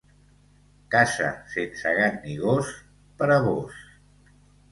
[0.93, 1.27] Casa
[1.57, 2.71] sense gat ni gos,
[3.19, 3.79] per a vós.